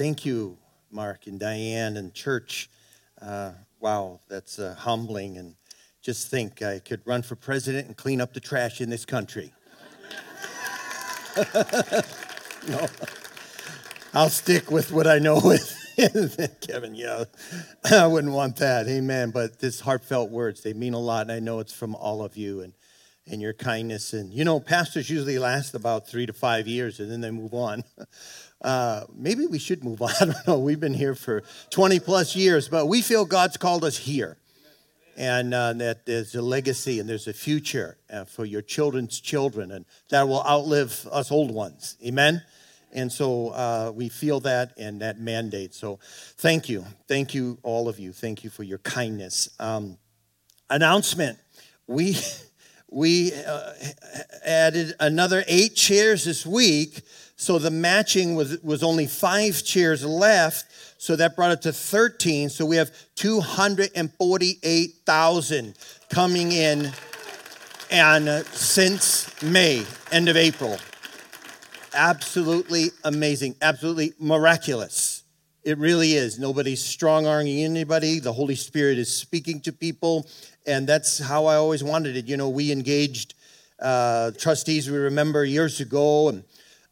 [0.00, 0.56] Thank you,
[0.90, 2.70] Mark and Diane and church.
[3.20, 5.36] Uh, wow, that's uh, humbling.
[5.36, 5.56] And
[6.00, 9.52] just think I could run for president and clean up the trash in this country.
[12.66, 12.86] no,
[14.14, 15.76] I'll stick with what I know with.
[16.62, 17.24] Kevin, yeah,
[17.92, 18.88] I wouldn't want that.
[18.88, 19.32] Amen.
[19.32, 21.24] But this heartfelt words, they mean a lot.
[21.24, 22.72] And I know it's from all of you and,
[23.26, 24.14] and your kindness.
[24.14, 27.52] And, you know, pastors usually last about three to five years and then they move
[27.52, 27.84] on.
[28.60, 30.10] Uh, maybe we should move on.
[30.20, 30.58] I don't know.
[30.58, 34.36] We've been here for 20 plus years, but we feel God's called us here.
[35.16, 39.70] And uh, that there's a legacy and there's a future uh, for your children's children,
[39.70, 41.96] and that will outlive us old ones.
[42.06, 42.42] Amen?
[42.92, 45.74] And so uh, we feel that and that mandate.
[45.74, 45.98] So
[46.38, 46.84] thank you.
[47.06, 48.12] Thank you, all of you.
[48.12, 49.50] Thank you for your kindness.
[49.58, 49.98] Um,
[50.70, 51.38] announcement.
[51.86, 52.16] We,
[52.90, 53.72] we uh,
[54.44, 57.02] added another eight chairs this week
[57.40, 60.66] so the matching was, was only five chairs left.
[60.98, 62.50] So that brought it to 13.
[62.50, 65.74] So we have 248,000
[66.10, 66.92] coming in
[67.90, 70.76] and uh, since May, end of April.
[71.94, 75.22] Absolutely amazing, absolutely miraculous.
[75.64, 76.38] It really is.
[76.38, 78.20] Nobody's strong arming anybody.
[78.20, 80.26] The Holy Spirit is speaking to people.
[80.66, 82.28] And that's how I always wanted it.
[82.28, 83.32] You know, we engaged
[83.80, 86.44] uh, trustees, we remember years ago, and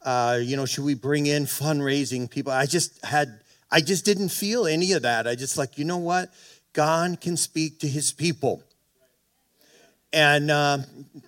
[0.02, 2.52] uh, you know, should we bring in fundraising people?
[2.52, 5.27] I just had, I just didn't feel any of that.
[5.27, 6.32] I just like, you know what?
[6.72, 8.62] God can speak to his people.
[10.12, 10.78] And uh,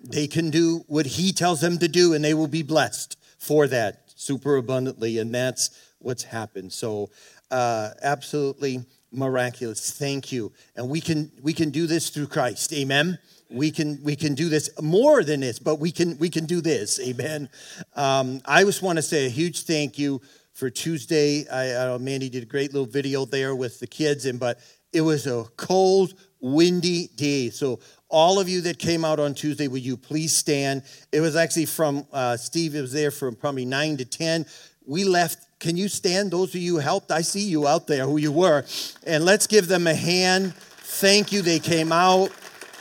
[0.02, 3.66] they can do what he tells them to do, and they will be blessed for
[3.66, 5.18] that super abundantly.
[5.18, 6.72] And that's what's happened.
[6.72, 7.10] So,
[7.50, 9.90] uh, absolutely miraculous.
[9.90, 10.52] Thank you.
[10.76, 12.72] And we can we can do this through Christ.
[12.72, 13.18] Amen
[13.50, 16.60] we can we can do this more than this but we can we can do
[16.60, 17.00] this.
[17.00, 17.48] Amen.
[17.96, 20.20] Um, i just want to say a huge thank you
[20.52, 21.48] for tuesday.
[21.48, 24.60] I, I mandy did a great little video there with the kids and but
[24.92, 27.50] it was a cold windy day.
[27.50, 30.82] So all of you that came out on tuesday would you please stand?
[31.12, 34.46] It was actually from uh, steve it was there from probably 9 to 10
[34.86, 35.46] we left.
[35.60, 36.30] Can you stand?
[36.30, 38.64] Those of you helped i see you out there who you were.
[39.06, 40.54] And let's give them a hand.
[40.54, 41.42] Thank you.
[41.42, 42.30] They came out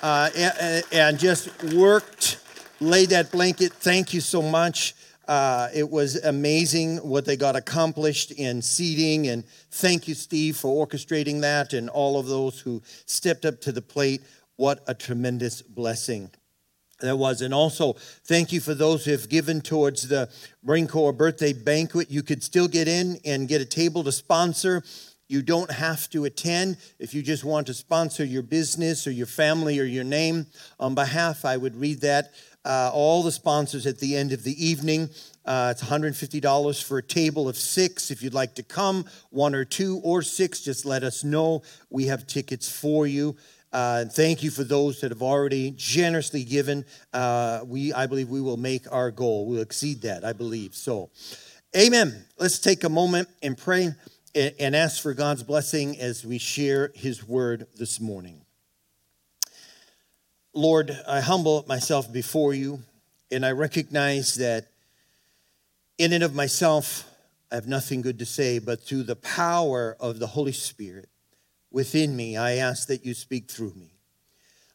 [0.02, 2.40] uh, and, and, just worked,
[2.80, 3.74] laid that blanket.
[3.74, 4.96] Thank you so much.
[5.28, 10.88] Uh, it was amazing what they got accomplished in seating, and thank you, Steve, for
[10.88, 14.22] orchestrating that, and all of those who stepped up to the plate.
[14.56, 16.32] What a tremendous blessing
[17.02, 17.42] that was.
[17.42, 17.94] And also,
[18.26, 20.30] thank you for those who have given towards the
[20.64, 22.10] Marine Corps birthday banquet.
[22.12, 24.84] You could still get in and get a table to sponsor.
[25.30, 26.78] You don't have to attend.
[26.98, 30.48] If you just want to sponsor your business or your family or your name
[30.80, 32.34] on behalf, I would read that.
[32.66, 35.08] Uh, all the sponsors at the end of the evening.
[35.46, 38.10] Uh, it's $150 for a table of six.
[38.10, 41.62] If you'd like to come, one or two or six, just let us know.
[41.92, 43.38] We have tickets for you.
[43.72, 46.86] Uh, thank you for those that have already generously given.
[47.14, 49.46] Uh, we, I believe, we will make our goal.
[49.46, 50.26] We'll exceed that.
[50.26, 51.12] I believe so.
[51.78, 52.26] Amen.
[52.40, 53.94] Let's take a moment and pray
[54.36, 58.42] and ask for God's blessing as we share His word this morning.
[60.54, 62.82] Lord, I humble myself before you,
[63.32, 64.68] and I recognize that
[65.98, 67.06] in and of myself,
[67.52, 71.10] I have nothing good to say, but through the power of the Holy Spirit
[71.72, 73.94] within me, I ask that you speak through me.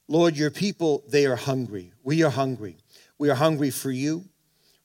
[0.09, 1.93] Lord, your people, they are hungry.
[2.03, 2.77] We are hungry.
[3.19, 4.25] We are hungry for you.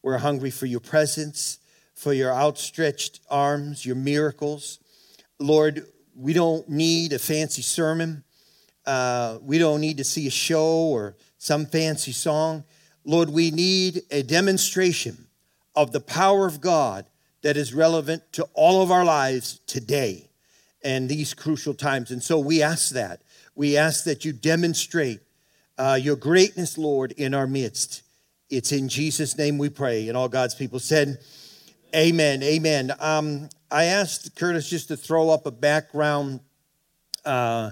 [0.02, 1.59] We're hungry for your presence
[2.00, 4.80] for your outstretched arms, your miracles.
[5.38, 8.24] Lord, we don't need a fancy sermon.
[8.86, 12.64] Uh, we don't need to see a show or some fancy song.
[13.04, 15.28] Lord, we need a demonstration
[15.76, 17.06] of the power of God
[17.42, 20.30] that is relevant to all of our lives today
[20.82, 22.12] and these crucial times.
[22.12, 23.24] And so we ask that.
[23.56, 25.20] We ask that you demonstrate
[25.78, 28.04] uh, your greatness, Lord, in our midst.
[28.50, 30.08] It's in Jesus' name we pray.
[30.08, 31.20] And all God's people said,
[31.96, 32.44] Amen.
[32.44, 32.94] Amen.
[33.00, 36.40] Um, I asked Curtis just to throw up a background
[37.26, 37.72] uh,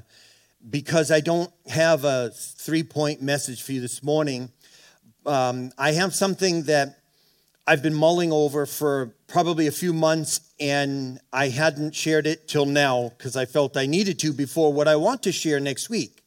[0.68, 4.52] because I don't have a three point message for you this morning.
[5.28, 6.98] Um, I have something that
[7.68, 12.66] I've been mulling over for probably a few months, and I hadn't shared it till
[12.66, 16.24] now because I felt I needed to before what I want to share next week.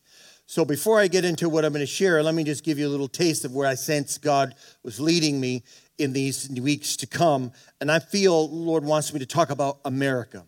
[0.46, 2.86] So before I get into what I'm going to share, let me just give you
[2.86, 4.54] a little taste of where I sense God
[4.84, 5.64] was leading me
[6.00, 7.52] in these weeks to come.
[7.80, 10.44] And I feel Lord wants me to talk about America,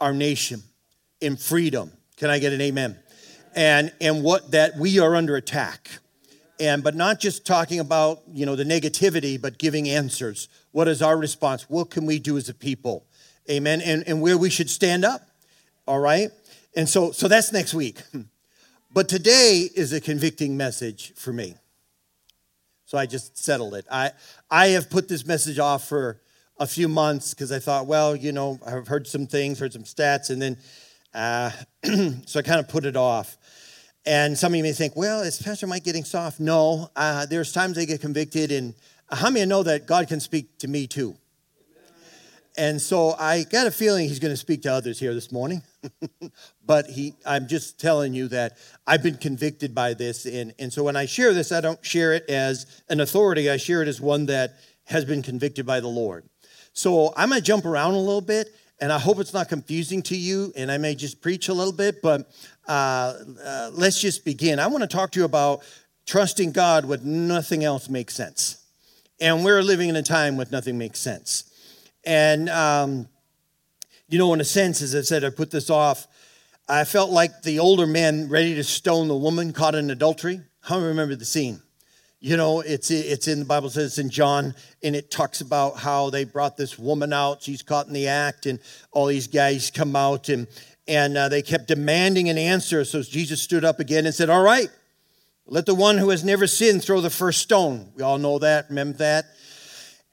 [0.00, 0.62] our nation,
[1.20, 1.92] in freedom.
[2.16, 2.98] Can I get an amen?
[3.54, 5.90] And, and what that we are under attack.
[6.60, 11.02] and but not just talking about you know the negativity but giving answers what is
[11.02, 13.06] our response what can we do as a people
[13.50, 15.22] amen and, and where we should stand up
[15.86, 16.30] all right
[16.76, 18.02] and so so that's next week
[18.92, 21.54] but today is a convicting message for me
[22.90, 24.10] so i just settled it i
[24.50, 26.20] i have put this message off for
[26.58, 29.84] a few months because i thought well you know i've heard some things heard some
[29.84, 30.56] stats and then
[31.12, 31.50] uh,
[32.26, 33.36] so i kind of put it off
[34.06, 36.40] and some of you may think, well, is Pastor Mike getting soft?
[36.40, 36.90] No.
[36.96, 38.74] Uh, there's times I get convicted, and
[39.10, 41.16] how many know that God can speak to me too?
[42.56, 45.62] And so I got a feeling he's going to speak to others here this morning.
[46.66, 50.26] but he, I'm just telling you that I've been convicted by this.
[50.26, 53.56] And, and so when I share this, I don't share it as an authority, I
[53.56, 54.54] share it as one that
[54.84, 56.24] has been convicted by the Lord.
[56.72, 58.48] So I'm going to jump around a little bit,
[58.80, 61.72] and I hope it's not confusing to you, and I may just preach a little
[61.72, 62.30] bit, but
[62.68, 63.14] uh,
[63.44, 64.58] uh, let's just begin.
[64.58, 65.62] I want to talk to you about
[66.06, 68.64] trusting God when nothing else makes sense.
[69.20, 71.49] And we're living in a time when nothing makes sense.
[72.04, 73.08] And, um,
[74.08, 76.06] you know, in a sense, as I said, I put this off.
[76.68, 80.40] I felt like the older men ready to stone the woman caught in adultery.
[80.68, 81.60] You remember the scene?
[82.22, 85.78] You know, it's it's in the Bible says it's in John, and it talks about
[85.78, 87.42] how they brought this woman out.
[87.42, 88.58] She's caught in the act, and
[88.92, 90.46] all these guys come out, and
[90.86, 92.84] and uh, they kept demanding an answer.
[92.84, 94.68] So Jesus stood up again and said, All right,
[95.46, 97.90] let the one who has never sinned throw the first stone.
[97.94, 99.24] We all know that, remember that?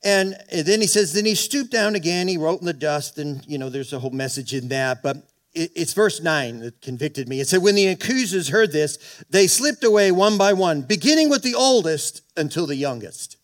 [0.07, 3.45] And then he says, Then he stooped down again, he wrote in the dust, and
[3.45, 5.03] you know, there's a whole message in that.
[5.03, 5.17] But
[5.53, 7.41] it's verse 9 that convicted me.
[7.41, 11.43] It said, When the accusers heard this, they slipped away one by one, beginning with
[11.43, 13.35] the oldest until the youngest.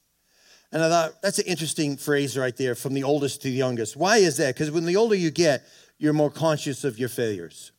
[0.71, 3.98] And I thought, that's an interesting phrase right there, from the oldest to the youngest.
[3.98, 4.56] Why is that?
[4.56, 5.65] Because when the older you get,
[5.98, 7.72] you're more conscious of your failures.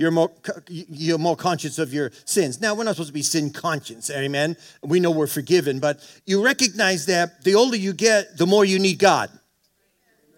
[0.00, 0.30] You're more,
[0.66, 2.58] you're more conscious of your sins.
[2.58, 4.56] Now, we're not supposed to be sin conscious, amen?
[4.82, 8.78] We know we're forgiven, but you recognize that the older you get, the more you
[8.78, 9.28] need God,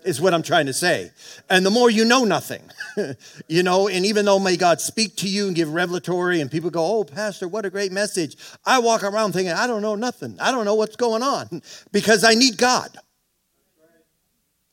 [0.04, 1.12] is what I'm trying to say.
[1.48, 2.60] And the more you know nothing,
[3.46, 6.70] you know, and even though may God speak to you and give revelatory, and people
[6.70, 8.36] go, Oh, Pastor, what a great message.
[8.66, 10.36] I walk around thinking, I don't know nothing.
[10.40, 11.62] I don't know what's going on
[11.92, 12.90] because I need God.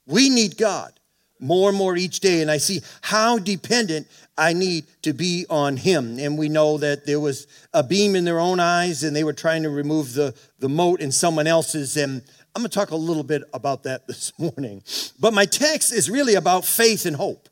[0.08, 1.00] We need God
[1.40, 4.08] more and more each day, and I see how dependent
[4.40, 6.18] I need to be on Him.
[6.18, 9.34] And we know that there was a beam in their own eyes, and they were
[9.34, 11.98] trying to remove the, the mote in someone else's.
[11.98, 12.24] And
[12.56, 14.82] I'm going to talk a little bit about that this morning.
[15.20, 17.50] But my text is really about faith and hope.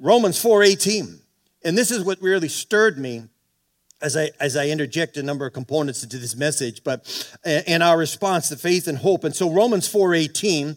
[0.00, 1.20] Romans 4:18.
[1.66, 3.24] And this is what really stirred me
[4.02, 7.06] as I, as I interject a number of components into this message, but
[7.46, 9.24] in our response to faith and hope.
[9.24, 10.76] And so Romans 4:18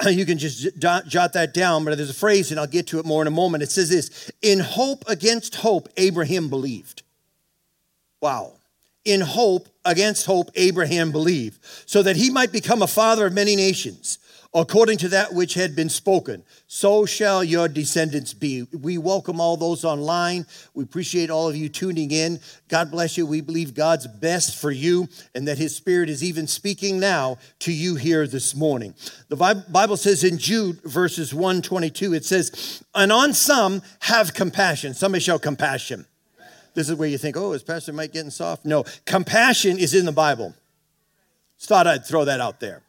[0.08, 3.06] you can just jot that down, but there's a phrase, and I'll get to it
[3.06, 3.62] more in a moment.
[3.62, 7.02] It says this In hope against hope, Abraham believed.
[8.20, 8.52] Wow.
[9.04, 13.56] In hope against hope, Abraham believed, so that he might become a father of many
[13.56, 14.18] nations
[14.54, 16.42] according to that which had been spoken.
[16.66, 18.66] So shall your descendants be.
[18.72, 20.46] We welcome all those online.
[20.74, 22.38] We appreciate all of you tuning in.
[22.68, 23.24] God bless you.
[23.24, 27.72] We believe God's best for you and that his spirit is even speaking now to
[27.72, 28.94] you here this morning.
[29.28, 34.92] The Bible says in Jude verses 122, it says, And on some have compassion.
[34.92, 36.06] Somebody show compassion.
[36.74, 38.64] This is where you think, oh, is Pastor Mike getting soft?
[38.64, 40.54] No, compassion is in the Bible.
[41.58, 42.82] Just thought I'd throw that out there.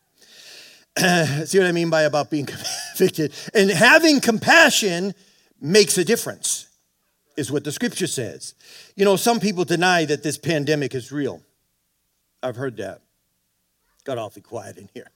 [1.46, 2.46] See what I mean by about being
[2.96, 3.34] convicted?
[3.54, 5.14] And having compassion
[5.60, 6.68] makes a difference,
[7.36, 8.54] is what the scripture says.
[8.96, 11.42] You know, some people deny that this pandemic is real.
[12.44, 13.02] I've heard that.
[14.04, 15.08] Got awfully quiet in here.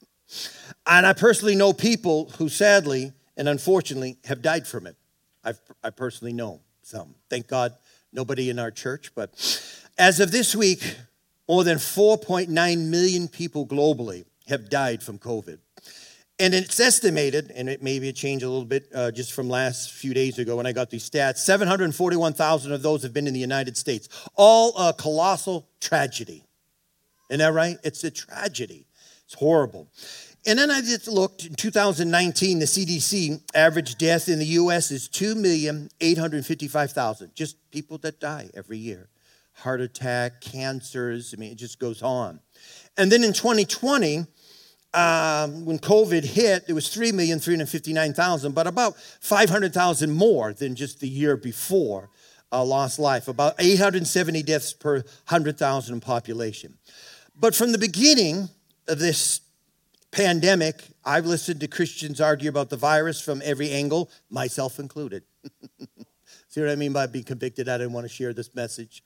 [0.86, 4.96] And I personally know people who sadly and unfortunately have died from it.
[5.44, 7.16] I've, I personally know some.
[7.30, 7.74] Thank God
[8.12, 9.12] nobody in our church.
[9.14, 9.32] But
[9.98, 10.96] as of this week,
[11.48, 12.50] more than 4.9
[12.90, 15.60] million people globally have died from COVID.
[16.40, 19.92] And it's estimated, and it maybe it changed a little bit uh, just from last
[19.92, 23.40] few days ago when I got these stats 741,000 of those have been in the
[23.40, 24.08] United States.
[24.36, 26.44] All a colossal tragedy.
[27.30, 27.78] Isn't that right?
[27.84, 28.86] It's a tragedy.
[29.26, 29.88] It's horrible.
[30.46, 35.10] And then I just looked in 2019, the CDC average death in the US is
[35.10, 37.34] 2,855,000.
[37.34, 39.10] Just people that die every year.
[39.54, 42.40] Heart attack, cancers, I mean, it just goes on.
[42.96, 44.26] And then in 2020,
[44.98, 51.38] um, when COVID hit, it was 3,359,000, but about 500,000 more than just the year
[51.38, 52.10] before
[52.52, 56.80] uh, lost life, about 870 deaths per 100,000 in population.
[57.36, 58.50] But from the beginning
[58.88, 59.42] of this
[60.10, 65.22] pandemic, I've listened to Christians argue about the virus from every angle, myself included.
[66.48, 67.70] See what I mean by being convicted?
[67.70, 69.04] I didn't want to share this message.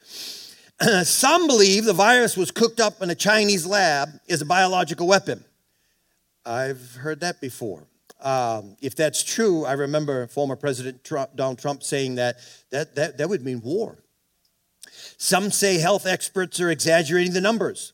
[1.03, 5.43] Some believe the virus was cooked up in a Chinese lab as a biological weapon.
[6.45, 7.87] I've heard that before.
[8.21, 12.37] Um, if that's true, I remember former President Trump, Donald Trump saying that,
[12.69, 14.03] that that that would mean war.
[15.17, 17.93] Some say health experts are exaggerating the numbers.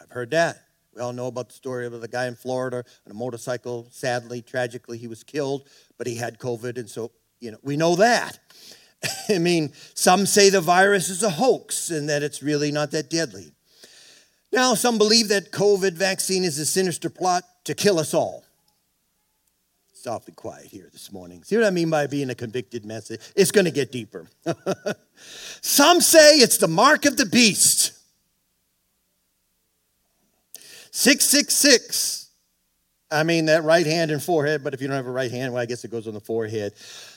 [0.00, 0.60] I've heard that.
[0.94, 3.88] We all know about the story of the guy in Florida on a motorcycle.
[3.90, 5.68] Sadly, tragically, he was killed,
[5.98, 8.38] but he had COVID, and so you know we know that.
[9.28, 13.10] I mean, some say the virus is a hoax and that it's really not that
[13.10, 13.53] deadly.
[14.54, 18.44] Now, some believe that COVID vaccine is a sinister plot to kill us all.
[19.90, 21.42] It's awfully quiet here this morning.
[21.42, 23.20] See what I mean by being a convicted message?
[23.34, 24.28] It's going to get deeper.
[25.60, 27.98] some say it's the mark of the beast.
[30.92, 32.30] 666.
[33.10, 35.52] I mean, that right hand and forehead, but if you don't have a right hand,
[35.52, 36.74] well, I guess it goes on the forehead.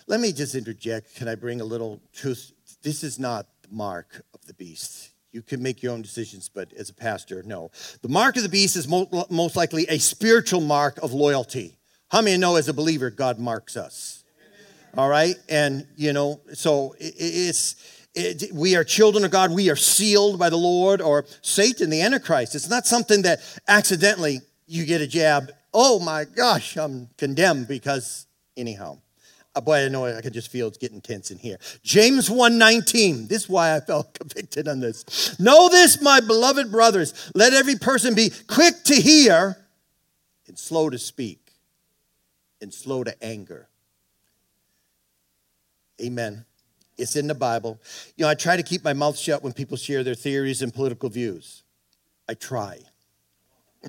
[0.08, 1.15] Let me just interject.
[1.15, 2.51] Can I bring a little truth?
[2.82, 5.07] This is not the mark of the beast.
[5.31, 7.69] You can make your own decisions, but as a pastor, no.
[8.01, 11.77] The mark of the beast is most likely a spiritual mark of loyalty.
[12.10, 14.24] How many know as a believer, God marks us?
[14.98, 15.36] All right?
[15.50, 17.75] And, you know, so it's,
[18.15, 19.51] it, we are children of God.
[19.51, 22.55] We are sealed by the Lord or Satan, the Antichrist.
[22.55, 25.51] It's not something that accidentally you get a jab.
[25.74, 29.00] Oh my gosh, I'm condemned because, anyhow.
[29.58, 31.58] Uh, boy, I know I can just feel it's getting tense in here.
[31.82, 33.28] James 1:19.
[33.28, 35.40] This is why I felt convicted on this.
[35.40, 37.32] Know this, my beloved brothers.
[37.34, 39.58] Let every person be quick to hear
[40.48, 41.54] and slow to speak
[42.62, 43.68] and slow to anger.
[46.00, 46.46] Amen.
[46.96, 47.80] It's in the Bible.
[48.16, 50.72] You know, I try to keep my mouth shut when people share their theories and
[50.72, 51.64] political views.
[52.30, 52.82] I try.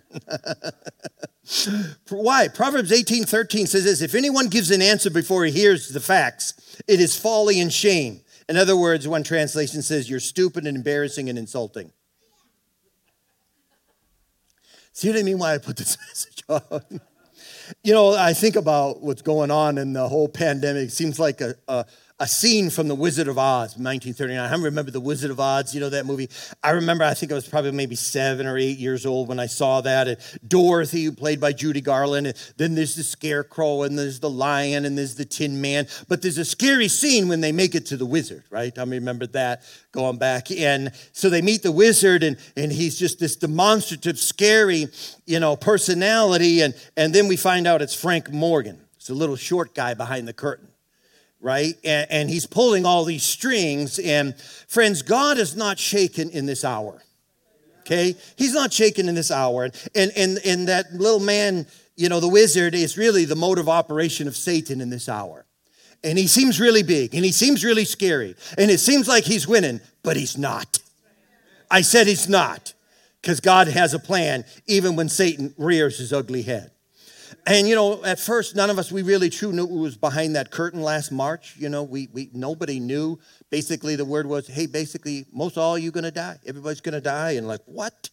[2.11, 2.49] Why?
[2.49, 6.55] Proverbs 18 13 says this If anyone gives an answer before he hears the facts,
[6.87, 8.21] it is folly and shame.
[8.49, 11.93] In other words, one translation says, You're stupid and embarrassing and insulting.
[14.93, 15.38] See what I mean?
[15.38, 17.00] Why I put this message on?
[17.83, 20.88] you know, I think about what's going on in the whole pandemic.
[20.88, 21.85] It seems like a, a
[22.21, 24.39] a scene from The Wizard of Oz, 1939.
[24.39, 26.29] I remember The Wizard of Oz, you know that movie?
[26.65, 29.47] I remember, I think I was probably maybe seven or eight years old when I
[29.47, 30.09] saw that.
[30.09, 32.27] And Dorothy, played by Judy Garland.
[32.27, 35.87] And then there's the Scarecrow, and there's the Lion, and there's the Tin Man.
[36.09, 38.77] But there's a scary scene when they make it to the Wizard, right?
[38.77, 40.51] I remember that going back.
[40.51, 44.87] And so they meet the Wizard, and, and he's just this demonstrative, scary,
[45.25, 46.63] you know, personality.
[46.63, 48.81] And, and then we find out it's Frank Morgan.
[48.97, 50.69] It's a little short guy behind the curtain
[51.40, 51.75] right?
[51.85, 53.99] And, and, he's pulling all these strings.
[53.99, 57.02] And friends, God is not shaken in this hour.
[57.80, 58.16] Okay?
[58.37, 59.71] He's not shaken in this hour.
[59.95, 61.66] And, and, and that little man,
[61.97, 65.47] you know, the wizard is really the mode of operation of Satan in this hour.
[66.04, 68.37] And he seems really big and he seems really scary.
[68.57, 70.78] And it seems like he's winning, but he's not.
[71.71, 72.73] I said he's not
[73.21, 76.71] because God has a plan even when Satan rears his ugly head.
[77.49, 80.37] And you know, at first, none of us we really true knew who was behind
[80.37, 81.57] that curtain last March.
[81.57, 83.19] You know, we, we nobody knew.
[83.49, 86.38] Basically, the word was, "Hey, basically, most all you gonna die.
[86.47, 88.11] Everybody's gonna die." And like, what?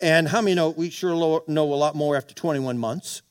[0.00, 0.70] And how many know?
[0.70, 3.22] We sure know a lot more after 21 months.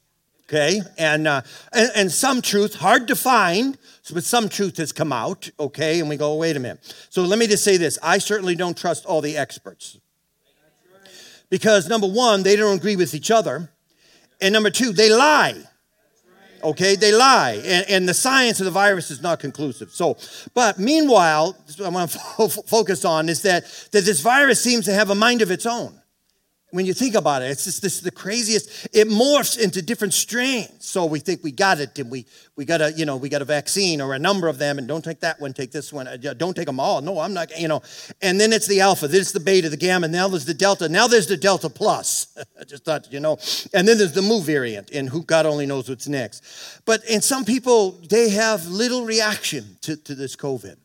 [0.47, 1.41] Okay, and, uh,
[1.73, 3.77] and and some truth hard to find,
[4.13, 5.49] but some truth has come out.
[5.59, 6.79] Okay, and we go, wait a minute.
[7.09, 9.99] So let me just say this: I certainly don't trust all the experts
[11.49, 13.72] because number one, they don't agree with each other.
[14.43, 15.55] And number two, they lie.
[16.61, 17.61] Okay, they lie.
[17.65, 19.91] And, and the science of the virus is not conclusive.
[19.91, 20.17] So,
[20.53, 24.93] but meanwhile, what I want to focus on is that, that this virus seems to
[24.93, 25.99] have a mind of its own
[26.73, 28.87] when you think about it, it's just this the craziest.
[28.93, 30.71] It morphs into different strains.
[30.79, 32.25] So we think we got it, and we
[32.55, 34.87] we got a you know we got a vaccine or a number of them, and
[34.87, 36.07] don't take that one, take this one.
[36.07, 36.99] Uh, don't take them all.
[37.01, 37.57] No, I'm not.
[37.59, 37.83] You know,
[38.23, 39.07] and then it's the alpha.
[39.07, 40.07] Then it's the beta, the gamma.
[40.07, 40.89] Now there's the delta.
[40.89, 42.35] Now there's the delta plus.
[42.59, 43.37] I just thought you know,
[43.71, 46.43] and then there's the mu variant, and who God only knows what's next.
[46.85, 50.77] But and some people they have little reaction to to this COVID.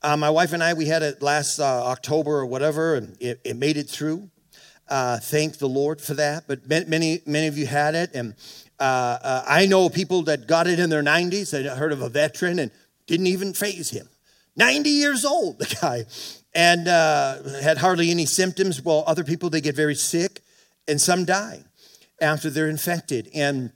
[0.00, 3.40] Uh, my wife and I, we had it last uh, October or whatever, and it,
[3.42, 4.30] it made it through
[4.88, 6.44] uh, thank the Lord for that.
[6.46, 8.34] But many, many of you had it, and
[8.78, 8.82] uh,
[9.22, 11.52] uh, I know people that got it in their 90s.
[11.54, 12.70] I heard of a veteran and
[13.06, 14.08] didn't even faze him.
[14.56, 16.04] 90 years old, the guy,
[16.54, 18.82] and uh, had hardly any symptoms.
[18.82, 20.40] Well, other people they get very sick,
[20.86, 21.64] and some die
[22.20, 23.30] after they're infected.
[23.34, 23.72] And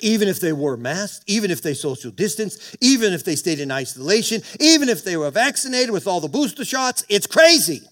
[0.00, 3.70] even if they wore masks, even if they social distance, even if they stayed in
[3.70, 7.82] isolation, even if they were vaccinated with all the booster shots, it's crazy.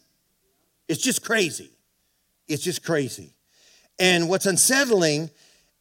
[0.88, 1.70] It's just crazy.
[2.50, 3.32] It's just crazy.
[4.00, 5.30] And what's unsettling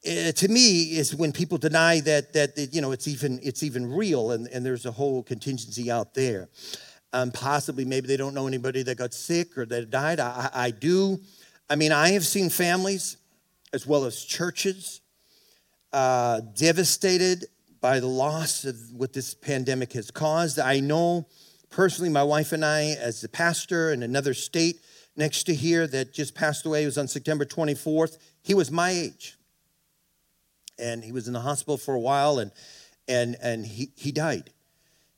[0.07, 3.91] uh, to me is when people deny that that you know it's even it's even
[3.91, 6.47] real and, and there's a whole contingency out there.
[7.11, 10.19] Um, possibly, maybe they don't know anybody that got sick or that died.
[10.19, 11.19] I, I, do.
[11.67, 13.17] I mean, I have seen families
[13.73, 15.01] as well as churches
[15.91, 17.45] uh, devastated
[17.81, 20.59] by the loss of what this pandemic has caused.
[20.59, 21.25] I know
[21.71, 24.79] personally, my wife and I, as the pastor in another state
[25.19, 28.17] next to here that just passed away, was on September 24th.
[28.41, 29.37] He was my age.
[30.79, 32.51] And he was in the hospital for a while and,
[33.07, 34.49] and, and he, he died.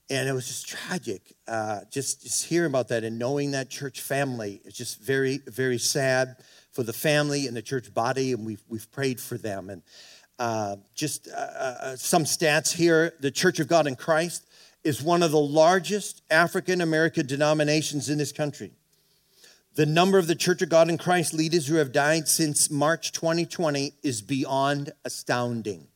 [0.09, 1.35] And it was just tragic.
[1.47, 5.77] Uh, just, just hearing about that and knowing that church family is just very, very
[5.77, 6.35] sad
[6.71, 8.33] for the family and the church body.
[8.33, 9.69] And we've, we've prayed for them.
[9.69, 9.83] And
[10.39, 14.47] uh, just uh, uh, some stats here the Church of God in Christ
[14.83, 18.71] is one of the largest African American denominations in this country.
[19.75, 23.13] The number of the Church of God in Christ leaders who have died since March
[23.13, 25.87] 2020 is beyond astounding.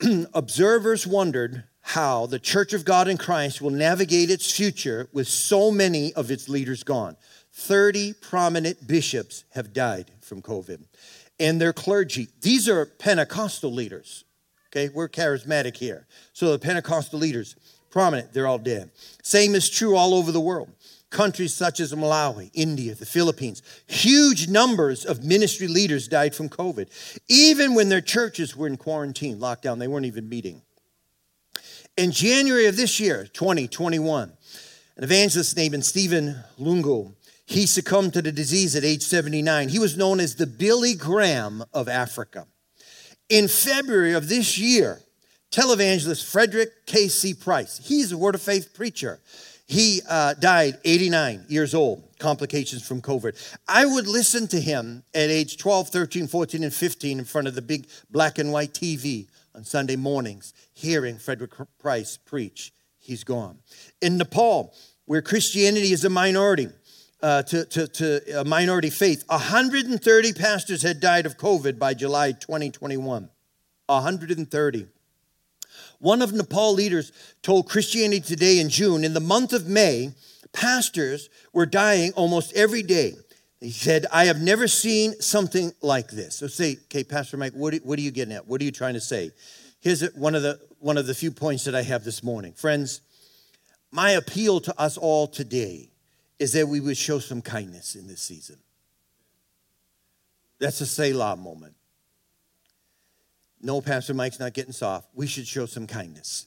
[0.34, 5.70] Observers wondered how the Church of God in Christ will navigate its future with so
[5.70, 7.16] many of its leaders gone.
[7.52, 10.84] 30 prominent bishops have died from COVID
[11.38, 12.28] and their clergy.
[12.40, 14.24] These are Pentecostal leaders.
[14.70, 16.06] Okay, we're charismatic here.
[16.32, 17.54] So the Pentecostal leaders,
[17.90, 18.90] prominent, they're all dead.
[19.22, 20.70] Same is true all over the world.
[21.12, 26.88] Countries such as Malawi, India, the Philippines, huge numbers of ministry leaders died from COVID.
[27.28, 30.62] Even when their churches were in quarantine, lockdown, they weren't even meeting.
[31.96, 34.32] In January of this year, 2021,
[34.96, 37.14] an evangelist named Stephen Lungu
[37.52, 39.68] he succumbed to the disease at age 79.
[39.68, 42.46] He was known as the Billy Graham of Africa.
[43.28, 45.00] In February of this year,
[45.50, 47.34] televangelist Frederick K.C.
[47.34, 49.20] Price, he's a Word of Faith preacher.
[49.72, 53.56] He uh, died 89 years old, complications from COVID.
[53.66, 57.54] I would listen to him at age 12, 13, 14, and 15 in front of
[57.54, 62.74] the big black and white TV on Sunday mornings, hearing Frederick Price preach.
[62.98, 63.60] He's gone.
[64.02, 64.74] In Nepal,
[65.06, 66.68] where Christianity is a minority,
[67.22, 69.24] uh, to, to, to a minority faith.
[69.28, 73.30] 130 pastors had died of COVID by July 2021.
[73.86, 74.88] 130.
[76.02, 77.12] One of Nepal leaders
[77.42, 80.10] told Christianity Today in June, in the month of May,
[80.52, 83.14] pastors were dying almost every day.
[83.60, 86.34] He said, I have never seen something like this.
[86.34, 88.48] So say, okay, Pastor Mike, what, what are you getting at?
[88.48, 89.30] What are you trying to say?
[89.78, 92.52] Here's one of the one of the few points that I have this morning.
[92.54, 93.00] Friends,
[93.92, 95.88] my appeal to us all today
[96.40, 98.56] is that we would show some kindness in this season.
[100.58, 101.76] That's a Selah moment.
[103.62, 105.08] No, Pastor Mike's not getting soft.
[105.14, 106.46] We should show some kindness,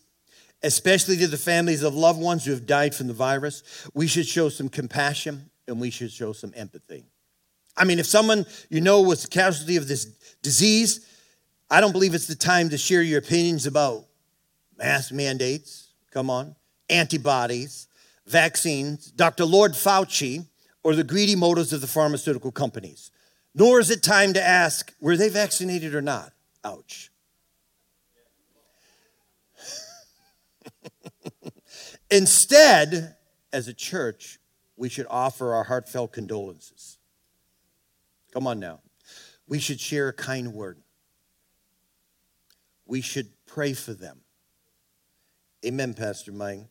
[0.62, 3.64] especially to the families of loved ones who have died from the virus.
[3.94, 7.06] We should show some compassion and we should show some empathy.
[7.78, 10.06] I mean, if someone you know was a casualty of this
[10.42, 11.08] disease,
[11.70, 14.06] I don't believe it's the time to share your opinions about
[14.78, 15.90] mask mandates.
[16.12, 16.56] Come on,
[16.90, 17.88] antibodies,
[18.28, 19.46] vaccines, Dr.
[19.46, 20.46] Lord Fauci,
[20.84, 23.12] or the greedy motives of the pharmaceutical companies.
[23.54, 26.34] Nor is it time to ask, were they vaccinated or not?
[26.66, 27.12] Ouch.
[32.12, 33.16] Instead,
[33.54, 34.40] as a church,
[34.76, 36.98] we should offer our heartfelt condolences.
[38.34, 38.82] Come on now.
[39.48, 40.80] We should share a kind word.
[42.88, 44.22] We should pray for them.
[45.66, 46.68] Amen, Pastor Mike.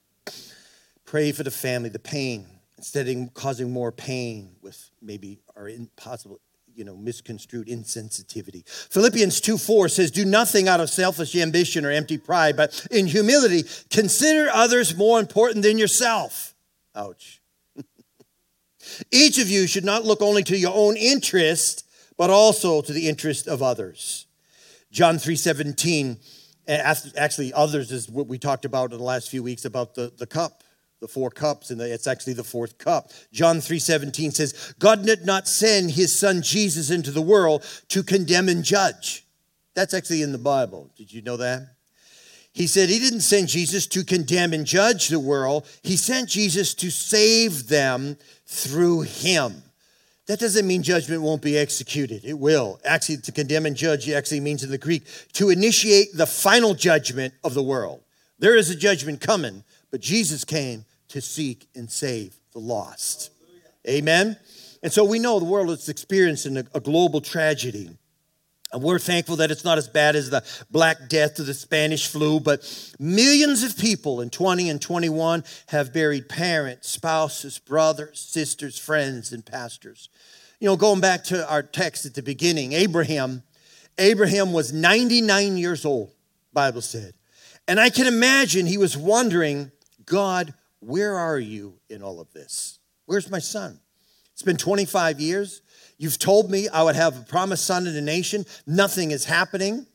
[1.05, 6.41] Pray for the family, the pain, instead of causing more pain with maybe our impossible,
[6.75, 8.69] you know, misconstrued insensitivity.
[8.69, 13.07] Philippians 2 4 says, Do nothing out of selfish ambition or empty pride, but in
[13.07, 16.55] humility, consider others more important than yourself.
[16.95, 17.41] Ouch.
[19.13, 23.09] Each of you should not look only to your own interest, but also to the
[23.09, 24.27] interest of others.
[24.91, 26.19] John 3 17,
[26.69, 30.27] actually, others is what we talked about in the last few weeks about the, the
[30.27, 30.63] cup
[31.05, 35.47] the four cups and it's actually the fourth cup john 3.17 says god did not
[35.47, 39.27] send his son jesus into the world to condemn and judge
[39.75, 41.75] that's actually in the bible did you know that
[42.55, 46.73] he said he didn't send jesus to condemn and judge the world he sent jesus
[46.73, 49.63] to save them through him
[50.27, 52.25] that doesn't mean judgment won't be executed.
[52.25, 52.81] It will.
[52.83, 55.03] Actually, to condemn and judge actually means in the Greek
[55.35, 58.01] to initiate the final judgment of the world.
[58.39, 60.85] There is a judgment coming, but Jesus came
[61.15, 63.31] to seek and save the lost.
[63.89, 64.37] Amen?
[64.83, 67.89] And so we know the world is experiencing a, a global tragedy.
[68.73, 72.09] And we're thankful that it's not as bad as the Black Death or the Spanish
[72.09, 72.65] flu, but
[72.99, 79.47] millions of people in 20 and 21 have buried parents, spouses, brothers, sisters, friends, and
[79.47, 80.09] pastors.
[80.59, 83.45] You know, going back to our text at the beginning, Abraham,
[83.99, 86.11] Abraham was 99 years old,
[86.53, 87.15] Bible said.
[87.69, 89.71] And I can imagine he was wondering,
[90.05, 90.55] God,
[90.87, 92.79] Where are you in all of this?
[93.07, 93.81] Where's my son?
[94.33, 95.63] It's been 25 years.
[95.97, 98.45] You've told me I would have a promised son in a nation.
[98.67, 99.87] Nothing is happening.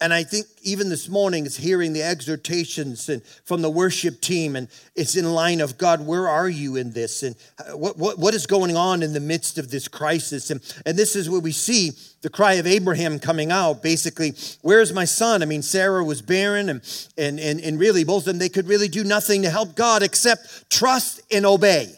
[0.00, 4.54] And I think even this morning is hearing the exhortations and from the worship team,
[4.54, 7.24] and it's in line of God, where are you in this?
[7.24, 10.52] And uh, what, what, what is going on in the midst of this crisis?
[10.52, 11.90] And, and this is where we see
[12.22, 13.82] the cry of Abraham coming out.
[13.82, 15.42] Basically, where's my son?
[15.42, 18.68] I mean, Sarah was barren, and, and, and, and really, both of them, they could
[18.68, 21.92] really do nothing to help God except trust and obey.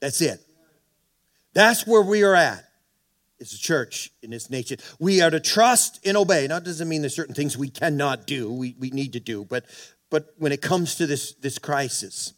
[0.00, 0.40] That's it.
[1.52, 2.64] That's where we are at
[3.38, 4.78] is a church in this nation.
[4.98, 6.46] We are to trust and obey.
[6.46, 9.66] Now, doesn't mean there's certain things we cannot do, we, we need to do, but,
[10.10, 12.34] but when it comes to this, this crisis,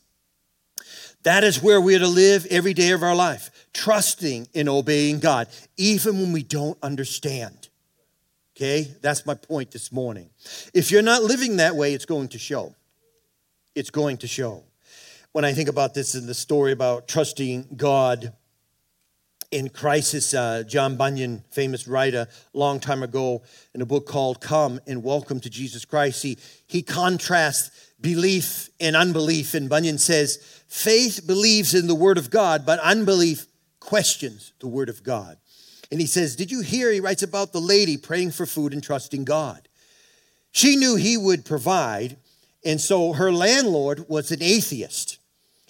[1.22, 5.18] that is where we are to live every day of our life, trusting and obeying
[5.18, 7.68] God, even when we don't understand.
[8.56, 8.94] Okay?
[9.02, 10.30] That's my point this morning.
[10.72, 12.74] If you're not living that way, it's going to show.
[13.74, 14.62] It's going to show.
[15.32, 18.32] When I think about this in the story about trusting God,
[19.50, 23.42] in crisis, uh, John Bunyan, famous writer, long time ago,
[23.74, 28.96] in a book called Come and Welcome to Jesus Christ, he, he contrasts belief and
[28.96, 29.54] unbelief.
[29.54, 33.46] And Bunyan says, faith believes in the Word of God, but unbelief
[33.80, 35.38] questions the Word of God.
[35.90, 36.90] And he says, Did you hear?
[36.90, 39.68] He writes about the lady praying for food and trusting God.
[40.50, 42.16] She knew he would provide,
[42.64, 45.15] and so her landlord was an atheist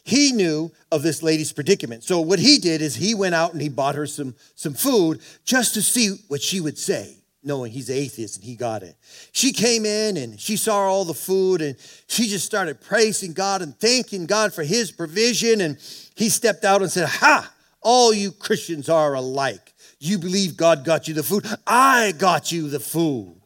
[0.07, 2.05] he knew of this lady's predicament.
[2.05, 5.21] So what he did is he went out and he bought her some, some food
[5.45, 8.95] just to see what she would say, knowing he's atheist and he got it.
[9.33, 11.75] She came in and she saw all the food and
[12.07, 15.61] she just started praising God and thanking God for his provision.
[15.61, 15.77] And
[16.15, 17.53] he stepped out and said, Ha!
[17.81, 19.75] All you Christians are alike.
[19.99, 21.45] You believe God got you the food.
[21.67, 23.41] I got you the food.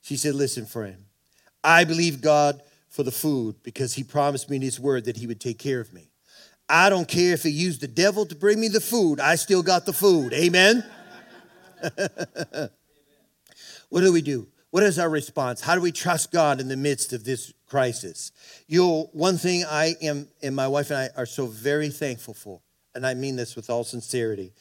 [0.00, 1.04] She said, Listen, friend,
[1.62, 2.62] I believe God
[3.00, 5.80] for the food because he promised me in his word that he would take care
[5.80, 6.10] of me.
[6.68, 9.62] I don't care if he used the devil to bring me the food, I still
[9.62, 10.34] got the food.
[10.34, 10.84] Amen?
[13.88, 14.48] what do we do?
[14.68, 15.62] What is our response?
[15.62, 18.32] How do we trust God in the midst of this crisis?
[18.66, 22.34] You know, one thing I am, and my wife and I are so very thankful
[22.34, 22.60] for,
[22.94, 24.52] and I mean this with all sincerity,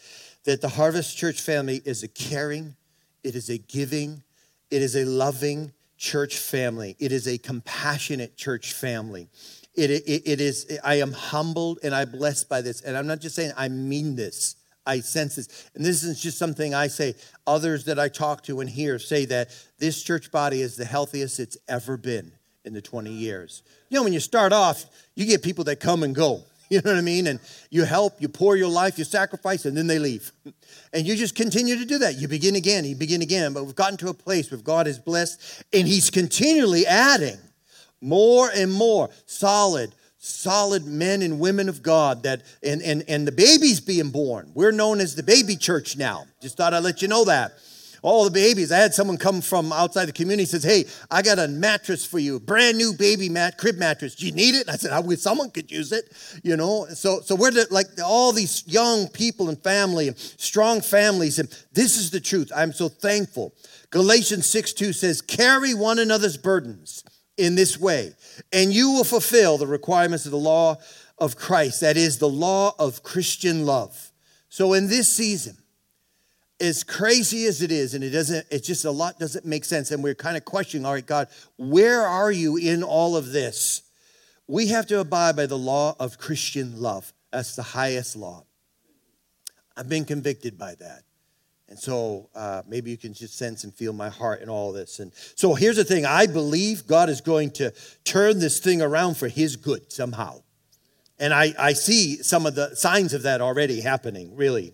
[0.46, 2.78] that the Harvest Church family is a caring,
[3.22, 4.24] it is a giving,
[4.72, 6.96] it is a loving, church family.
[6.98, 9.30] It is a compassionate church family.
[9.76, 12.82] It, it, it is, I am humbled and I'm blessed by this.
[12.82, 14.56] And I'm not just saying I mean this.
[14.86, 15.70] I sense this.
[15.76, 17.16] And this isn't just something I say.
[17.46, 21.40] Others that I talk to and hear say that this church body is the healthiest
[21.40, 22.32] it's ever been
[22.64, 23.62] in the 20 years.
[23.90, 24.86] You know, when you start off,
[25.16, 26.44] you get people that come and go.
[26.72, 27.26] You know what I mean?
[27.26, 27.40] And
[27.72, 30.32] you help, you pour your life, you sacrifice, and then they leave.
[30.94, 32.18] And you just continue to do that.
[32.20, 33.54] You begin again, you begin again.
[33.54, 37.40] But we've gotten to a place where God is blessed, and He's continually adding
[38.02, 43.32] more and more solid, solid men and women of God that and and and the
[43.32, 44.52] baby's being born.
[44.54, 46.26] We're known as the baby church now.
[46.40, 47.54] Just thought I'd let you know that
[48.02, 48.72] all the babies.
[48.72, 52.20] I had someone come from outside the community says, Hey, I got a mattress for
[52.20, 54.16] you, brand new baby mat, crib mattress.
[54.16, 54.70] Do you need it?
[54.70, 56.12] I said, I wish someone could use it,
[56.44, 56.88] you know.
[56.94, 61.40] So, so we're the, like all these young people and family and strong families.
[61.40, 62.52] And this is the truth.
[62.56, 63.54] I'm so thankful.
[63.92, 67.04] Galatians 6 2 says, Carry one another's burdens
[67.38, 68.12] in this way,
[68.52, 70.78] and you will fulfill the requirements of the law
[71.18, 71.82] of Christ.
[71.82, 74.12] That is the law of Christian love.
[74.50, 75.58] So in this season,
[76.62, 79.92] as crazy as it is, and it doesn't, it's just a lot doesn't make sense.
[79.92, 83.84] And we're kind of questioning, all right, God, where are you in all of this?
[84.48, 87.14] We have to abide by the law of Christian love.
[87.32, 88.46] That's the highest law.
[89.78, 91.04] I've been convicted by that.
[91.70, 95.00] And so uh, maybe you can just sense and feel my heart in all this.
[95.00, 97.72] And so here's the thing I believe God is going to
[98.04, 100.42] turn this thing around for his good somehow.
[101.20, 104.74] And I, I see some of the signs of that already happening, really.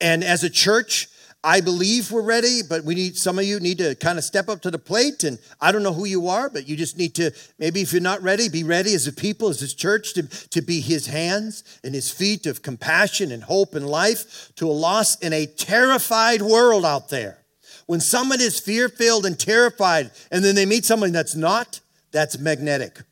[0.00, 1.08] And as a church,
[1.46, 4.48] I believe we're ready, but we need some of you need to kind of step
[4.48, 5.22] up to the plate.
[5.22, 8.02] And I don't know who you are, but you just need to maybe if you're
[8.02, 11.62] not ready, be ready as a people, as this church, to, to be his hands
[11.84, 16.42] and his feet of compassion and hope and life to a lost and a terrified
[16.42, 17.38] world out there.
[17.86, 21.78] When someone is fear filled and terrified, and then they meet someone that's not,
[22.10, 23.02] that's magnetic.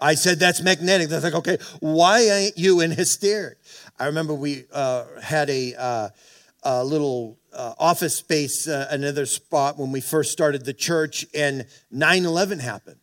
[0.00, 1.10] I said that's magnetic.
[1.10, 3.56] They're like, okay, why ain't you in hysteria?
[3.98, 6.08] I remember we uh, had a, uh,
[6.62, 11.66] a little uh, office space, uh, another spot when we first started the church, and
[11.90, 12.98] 9 11 happened.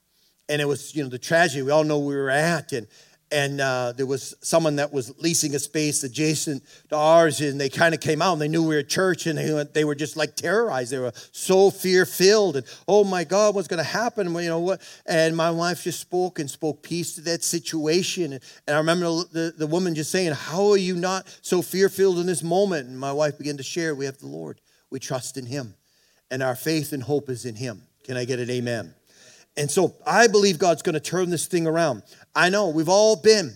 [0.50, 1.62] And it was, you know, the tragedy.
[1.62, 2.72] We all know we were at.
[2.72, 2.88] And,
[3.32, 7.70] and uh, there was someone that was leasing a space adjacent to ours and they
[7.70, 9.96] kind of came out and they knew we were a church and they, they were
[9.96, 10.92] just like terrorized.
[10.92, 14.60] They were so fear filled and oh my god what's going to happen you know
[14.60, 14.82] what?
[15.06, 19.06] And my wife just spoke and spoke peace to that situation and, and i remember
[19.06, 22.88] the, the woman just saying how are you not so fear filled in this moment?
[22.88, 24.62] And my wife began to share we have the lord.
[24.90, 25.76] We trust in him
[26.32, 27.84] and our faith and hope is in him.
[28.04, 28.94] Can i get an amen?
[29.58, 32.04] And so I believe God's going to turn this thing around.
[32.38, 33.56] I know we've all been.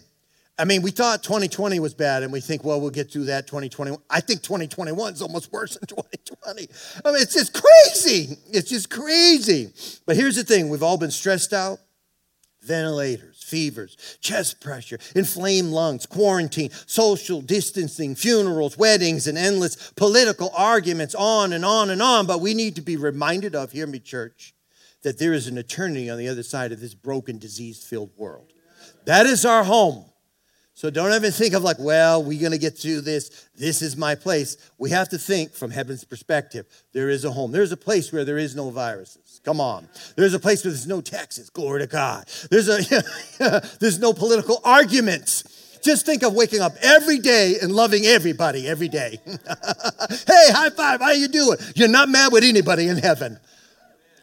[0.58, 3.46] I mean, we thought 2020 was bad, and we think, well, we'll get through that
[3.46, 4.02] 2021.
[4.10, 6.68] I think 2021 is almost worse than 2020.
[7.06, 8.38] I mean, it's just crazy.
[8.52, 9.72] It's just crazy.
[10.08, 11.80] But here's the thing we've all been stressed out
[12.64, 21.16] ventilators, fevers, chest pressure, inflamed lungs, quarantine, social distancing, funerals, weddings, and endless political arguments,
[21.16, 22.26] on and on and on.
[22.26, 24.56] But we need to be reminded of, hear me, church,
[25.04, 28.54] that there is an eternity on the other side of this broken, disease filled world.
[29.06, 30.06] That is our home.
[30.82, 33.48] So don't ever think of like, well, we're going to get through this.
[33.56, 34.58] This is my place.
[34.80, 36.66] We have to think from heaven's perspective.
[36.92, 37.52] There is a home.
[37.52, 39.42] There's a place where there is no viruses.
[39.44, 39.88] Come on.
[40.16, 41.52] There's a place where there's no taxes.
[41.52, 42.26] Glory to God.
[42.50, 42.80] There's a
[43.80, 45.80] there's no political arguments.
[45.84, 49.20] Just think of waking up every day and loving everybody every day.
[49.26, 49.36] hey,
[50.52, 51.00] high five.
[51.00, 51.58] How you doing?
[51.76, 53.38] You're not mad with anybody in heaven.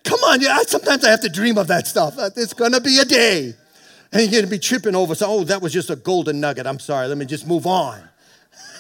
[0.03, 2.19] Come on, yeah, sometimes I have to dream of that stuff.
[2.19, 3.55] Uh, it's gonna be a day.
[4.13, 6.67] And you're gonna be tripping over, so, oh, that was just a golden nugget.
[6.67, 8.01] I'm sorry, let me just move on.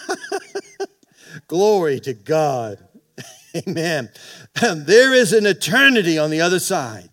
[1.49, 2.79] Glory to God.
[3.57, 4.11] Amen.
[4.61, 7.09] There is an eternity on the other side.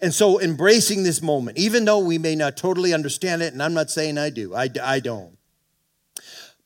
[0.00, 3.74] And so, embracing this moment, even though we may not totally understand it, and I'm
[3.74, 5.36] not saying I do, I, I don't.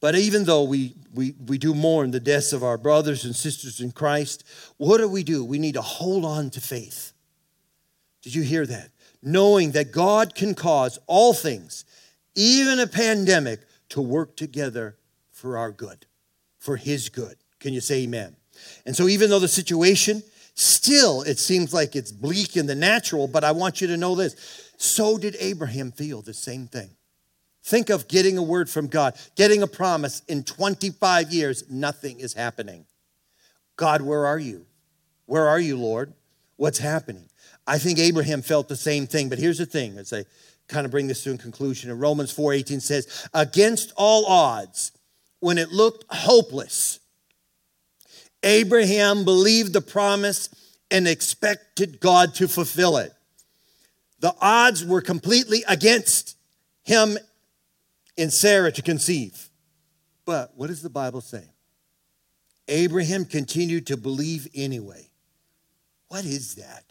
[0.00, 3.80] But even though we, we, we do mourn the deaths of our brothers and sisters
[3.80, 4.44] in Christ,
[4.78, 5.44] what do we do?
[5.44, 7.12] We need to hold on to faith.
[8.22, 8.90] Did you hear that?
[9.22, 11.84] Knowing that God can cause all things,
[12.34, 14.96] even a pandemic, to work together
[15.30, 16.06] for our good,
[16.58, 17.36] for His good.
[17.58, 18.36] Can you say amen?
[18.86, 20.22] And so, even though the situation
[20.54, 24.14] still it seems like it's bleak in the natural, but I want you to know
[24.14, 26.90] this so did Abraham feel the same thing.
[27.62, 32.32] Think of getting a word from God, getting a promise in 25 years, nothing is
[32.32, 32.86] happening.
[33.76, 34.66] God, where are you?
[35.26, 36.14] Where are you, Lord?
[36.56, 37.29] What's happening?
[37.70, 40.24] I think Abraham felt the same thing, but here's the thing as I
[40.66, 41.88] kind of bring this to a conclusion.
[41.88, 44.90] In Romans 4:18 says, "Against all odds,
[45.38, 46.98] when it looked hopeless,
[48.42, 50.48] Abraham believed the promise
[50.90, 53.12] and expected God to fulfill it.
[54.18, 56.36] The odds were completely against
[56.82, 57.18] him
[58.16, 59.48] in Sarah to conceive.
[60.24, 61.44] But what does the Bible say?
[62.66, 65.08] Abraham continued to believe anyway.
[66.08, 66.89] What is that?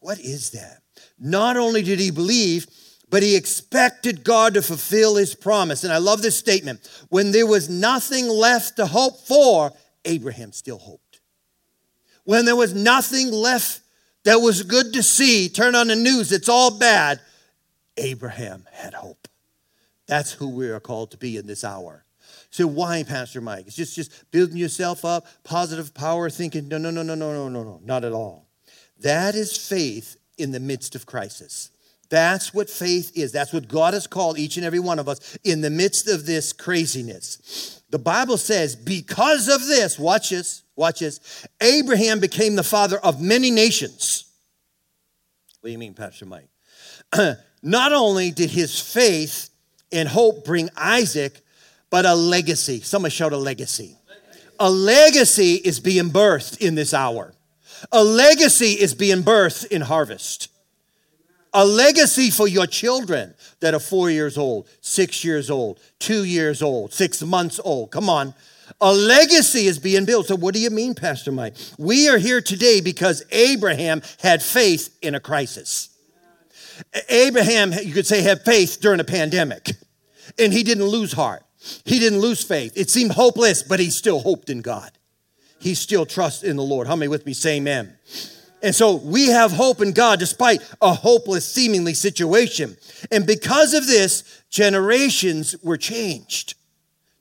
[0.00, 0.82] What is that?
[1.18, 2.66] Not only did he believe,
[3.08, 5.84] but he expected God to fulfill his promise.
[5.84, 6.88] And I love this statement.
[7.08, 9.72] When there was nothing left to hope for,
[10.04, 11.20] Abraham still hoped.
[12.24, 13.80] When there was nothing left
[14.24, 17.20] that was good to see, turn on the news, it's all bad,
[17.96, 19.28] Abraham had hope.
[20.06, 22.04] That's who we are called to be in this hour.
[22.50, 23.66] So why, Pastor Mike?
[23.66, 26.68] It's just, just building yourself up, positive power thinking.
[26.68, 28.45] No, no, no, no, no, no, no, no, not at all.
[29.00, 31.70] That is faith in the midst of crisis.
[32.08, 33.32] That's what faith is.
[33.32, 36.24] That's what God has called each and every one of us in the midst of
[36.24, 37.82] this craziness.
[37.90, 43.20] The Bible says, because of this, watch this, watch this, Abraham became the father of
[43.20, 44.24] many nations.
[45.60, 46.48] What do you mean, Pastor Mike?
[47.62, 49.50] Not only did his faith
[49.90, 51.40] and hope bring Isaac,
[51.90, 52.80] but a legacy.
[52.80, 53.96] Somebody shout a legacy.
[54.58, 57.34] A legacy is being birthed in this hour.
[57.92, 60.48] A legacy is being birthed in harvest.
[61.52, 66.60] A legacy for your children that are four years old, six years old, two years
[66.60, 67.90] old, six months old.
[67.90, 68.34] Come on.
[68.80, 70.26] A legacy is being built.
[70.26, 71.54] So, what do you mean, Pastor Mike?
[71.78, 75.90] We are here today because Abraham had faith in a crisis.
[77.08, 79.70] Abraham, you could say, had faith during a pandemic,
[80.38, 81.44] and he didn't lose heart.
[81.84, 82.72] He didn't lose faith.
[82.76, 84.90] It seemed hopeless, but he still hoped in God.
[85.58, 86.86] He still trusts in the Lord.
[86.86, 87.96] How many with me say amen?
[88.62, 92.76] And so we have hope in God despite a hopeless, seemingly situation.
[93.10, 96.54] And because of this, generations were changed.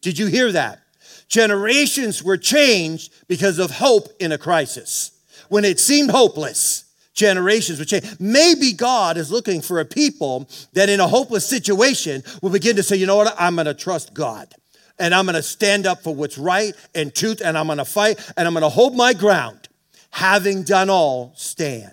[0.02, 0.82] Did you hear that?
[1.28, 5.12] Generations were changed because of hope in a crisis.
[5.50, 8.20] When it seemed hopeless, generations would change.
[8.20, 12.84] Maybe God is looking for a people that in a hopeless situation will begin to
[12.84, 14.54] say, you know what, I'm going to trust God.
[14.98, 17.86] And I'm going to stand up for what's right and truth, and I'm going to
[17.86, 19.68] fight, and I'm going to hold my ground.
[20.12, 21.92] Having done all, stand.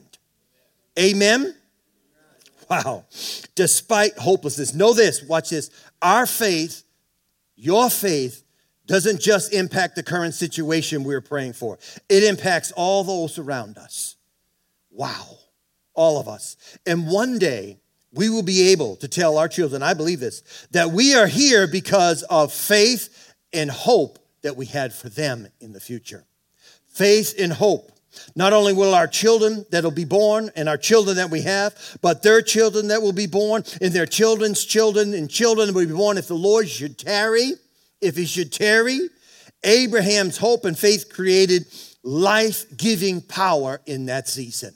[0.98, 1.54] Amen?
[2.70, 3.04] Wow.
[3.54, 4.74] Despite hopelessness.
[4.74, 5.70] Know this, watch this.
[6.00, 6.84] Our faith,
[7.56, 8.44] your faith,
[8.86, 14.16] doesn't just impact the current situation we're praying for, it impacts all those around us.
[14.90, 15.38] Wow.
[15.94, 16.56] All of us.
[16.86, 17.78] And one day,
[18.12, 21.66] we will be able to tell our children, I believe this, that we are here
[21.66, 26.24] because of faith and hope that we had for them in the future.
[26.88, 27.90] Faith and hope.
[28.36, 32.22] Not only will our children that'll be born and our children that we have, but
[32.22, 36.18] their children that will be born and their children's children and children will be born
[36.18, 37.52] if the Lord should tarry,
[38.02, 39.00] if he should tarry.
[39.64, 41.66] Abraham's hope and faith created
[42.02, 44.74] life giving power in that season.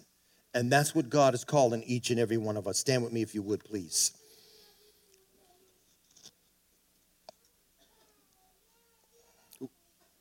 [0.57, 2.79] And that's what God is calling each and every one of us.
[2.79, 4.13] Stand with me if you would, please.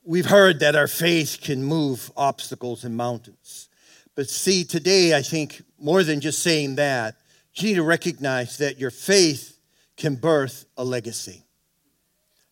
[0.04, 3.70] We've heard that our faith can move obstacles and mountains.
[4.14, 7.16] But see, today, I think more than just saying that,
[7.54, 9.58] you need to recognize that your faith
[9.96, 11.44] can birth a legacy.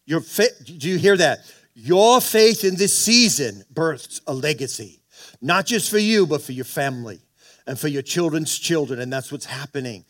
[0.06, 1.40] Your faith, do you hear that?
[1.74, 5.02] Your faith in this season births a legacy,
[5.42, 7.20] not just for you, but for your family
[7.66, 9.00] and for your children's children.
[9.00, 10.04] And that's what's happening.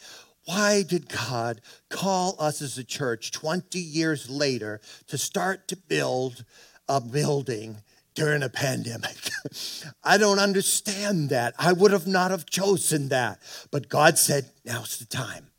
[0.46, 6.44] Why did God call us as a church 20 years later to start to build
[6.88, 7.78] a building
[8.14, 9.16] during a pandemic?
[10.04, 11.54] I don't understand that.
[11.58, 13.40] I would have not have chosen that.
[13.70, 15.50] But God said, now's the time.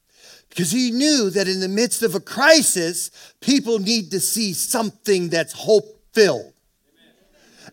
[0.49, 5.29] Because he knew that in the midst of a crisis, people need to see something
[5.29, 6.53] that's hope filled.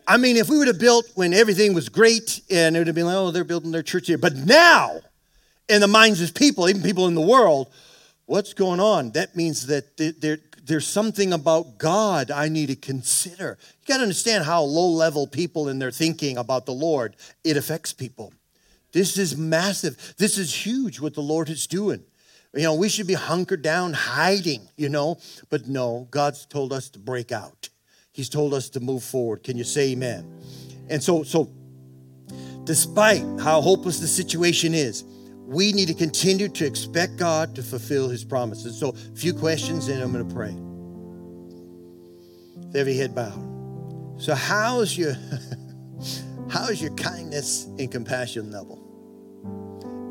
[0.07, 2.97] I mean, if we would have built when everything was great and it would have
[2.97, 4.19] been like, oh, they're building their church here.
[4.19, 5.01] But now,
[5.69, 7.73] in the minds of people, even people in the world,
[8.27, 9.13] what's going on?
[9.13, 13.59] That means that there, there's something about God I need to consider.
[13.81, 17.57] You got to understand how low level people in their thinking about the Lord, it
[17.57, 18.33] affects people.
[18.93, 20.15] This is massive.
[20.19, 22.05] This is huge what the Lord is doing.
[22.55, 26.91] You know, we should be hunkered down, hiding, you know, but no, God's told us
[26.91, 27.71] to break out.
[28.13, 29.43] He's told us to move forward.
[29.43, 30.31] Can you say amen?
[30.91, 31.51] And so, so
[32.65, 35.05] despite how hopeless the situation is,
[35.47, 38.79] we need to continue to expect God to fulfill his promises.
[38.79, 40.55] So, a few questions and I'm going to pray.
[42.67, 43.49] With every head bowed.
[44.19, 45.17] So, how's your
[46.51, 48.79] how's your kindness and compassion level?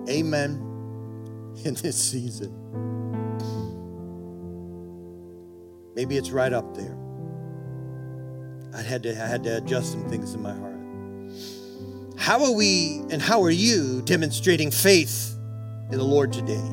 [0.09, 0.67] Amen.
[1.65, 2.57] In this season.
[5.95, 6.97] Maybe it's right up there.
[8.73, 10.71] I had to, I had to adjust some things in my heart.
[12.17, 15.35] How are we and how are you demonstrating faith
[15.91, 16.63] in the Lord today?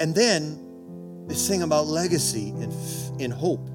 [0.00, 2.72] And then this thing about legacy and,
[3.20, 3.66] and hope.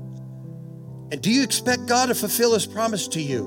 [1.12, 3.46] And do you expect God to fulfill his promise to you?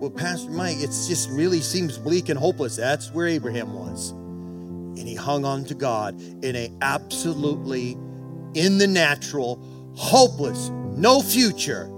[0.00, 2.76] Well, Pastor Mike, it just really seems bleak and hopeless.
[2.76, 4.10] That's where Abraham was.
[4.10, 7.92] And he hung on to God in a absolutely
[8.54, 9.62] in the natural,
[9.94, 11.90] hopeless, no future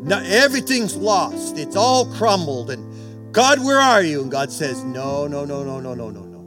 [0.00, 1.58] no, everything's lost.
[1.58, 2.70] It's all crumbled.
[2.70, 4.22] And God, where are you?
[4.22, 6.38] And God says, No, no, no, no, no, no, no, no.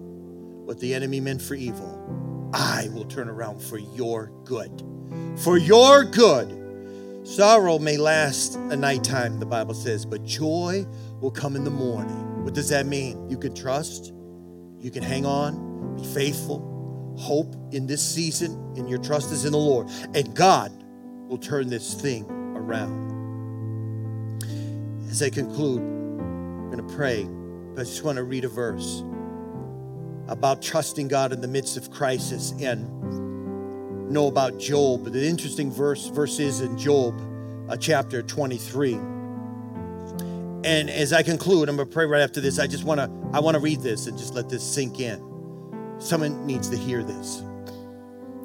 [0.66, 4.84] What the enemy meant for evil, I will turn around for your good.
[5.38, 6.58] For your good.
[7.24, 10.86] Sorrow may last a nighttime, the Bible says, but joy
[11.20, 12.44] will come in the morning.
[12.44, 13.30] What does that mean?
[13.30, 14.12] You can trust,
[14.80, 19.52] you can hang on, be faithful, hope in this season, and your trust is in
[19.52, 19.88] the Lord.
[20.16, 20.72] And God
[21.28, 23.21] will turn this thing around.
[25.12, 29.04] As I conclude, I'm going to pray, but I just want to read a verse
[30.30, 35.04] about trusting God in the midst of crisis and know about Job.
[35.04, 37.22] The interesting verse, verse is in Job,
[37.70, 38.94] uh, chapter 23.
[40.64, 42.58] And as I conclude, I'm going to pray right after this.
[42.58, 45.20] I just want to I want to read this and just let this sink in.
[46.00, 47.44] Someone needs to hear this.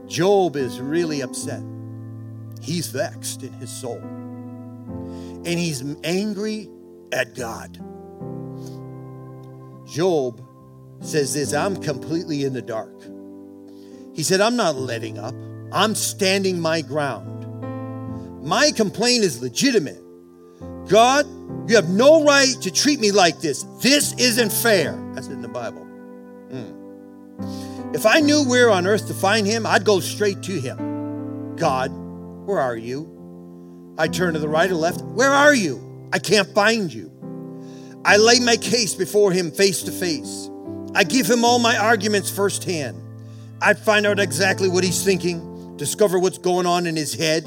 [0.09, 1.63] Job is really upset.
[2.61, 4.03] He's vexed in his soul
[5.47, 6.69] and he's angry
[7.13, 7.79] at God.
[9.87, 10.43] Job
[11.01, 12.93] says this I'm completely in the dark.
[14.13, 15.35] He said, I'm not letting up,
[15.73, 17.45] I'm standing my ground.
[18.45, 20.03] My complaint is legitimate.
[20.89, 21.27] God,
[21.69, 23.65] you have no right to treat me like this.
[23.83, 24.97] This isn't fair.
[25.15, 25.87] That's in the Bible.
[26.51, 27.95] Mm.
[27.95, 31.57] If I knew where on earth to find him, I'd go straight to him.
[31.57, 31.91] God,
[32.47, 33.16] where are you?
[33.99, 35.01] I turn to the right or left.
[35.01, 36.09] Where are you?
[36.13, 37.11] I can't find you.
[38.05, 40.51] I lay my case before him face to face.
[40.95, 43.03] I give him all my arguments firsthand.
[43.61, 47.45] I find out exactly what he's thinking, discover what's going on in his head.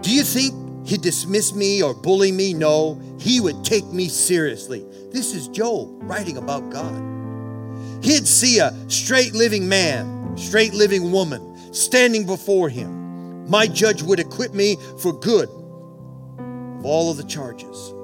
[0.00, 2.54] Do you think he'd dismiss me or bully me?
[2.54, 4.84] No, he would take me seriously.
[5.12, 6.94] This is Job writing about God.
[8.02, 13.48] He'd see a straight living man, straight living woman standing before him.
[13.50, 15.48] My judge would acquit me for good
[16.80, 17.94] of all of the charges.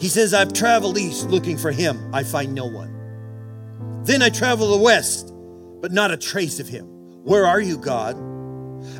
[0.00, 2.14] He says, I've traveled east looking for him.
[2.14, 4.02] I find no one.
[4.04, 5.34] Then I travel the west,
[5.80, 6.86] but not a trace of him.
[7.24, 8.16] Where are you, God?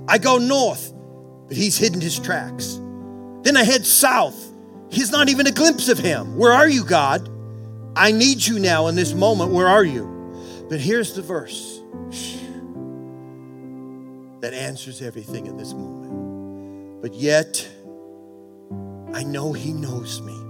[0.09, 0.93] I go north,
[1.49, 2.81] but he's hidden his tracks.
[3.43, 4.37] Then I head south.
[4.91, 6.37] He's not even a glimpse of him.
[6.37, 7.29] Where are you, God?
[7.97, 9.53] I need you now in this moment.
[9.53, 10.67] Where are you?
[10.69, 11.81] But here's the verse
[14.41, 17.03] that answers everything in this moment.
[17.03, 17.69] But yet,
[19.15, 20.41] I know he knows me.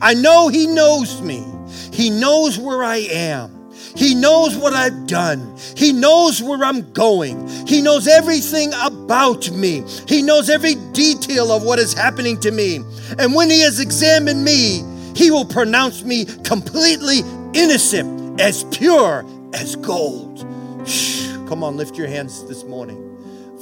[0.00, 1.44] I know He knows me.
[1.92, 3.52] He knows where I am.
[3.94, 5.56] He knows what I've done.
[5.74, 7.48] He knows where I'm going.
[7.66, 9.84] He knows everything about me.
[10.06, 12.80] He knows every detail of what is happening to me.
[13.18, 14.82] And when He has examined me,
[15.14, 17.20] He will pronounce me completely
[17.54, 20.46] innocent, as pure as gold.
[20.86, 21.32] Shh.
[21.48, 23.02] Come on, lift your hands this morning.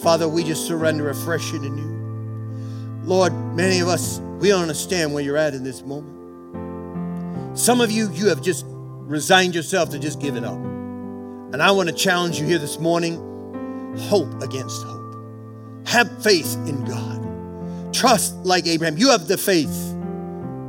[0.03, 2.04] Father, we just surrender afresh into you.
[3.05, 7.59] Lord, many of us, we don't understand where you're at in this moment.
[7.59, 10.57] Some of you, you have just resigned yourself to just giving up.
[11.53, 15.17] And I want to challenge you here this morning hope against hope.
[15.87, 17.95] Have faith in God.
[17.95, 18.97] Trust like Abraham.
[18.97, 19.95] You have the faith,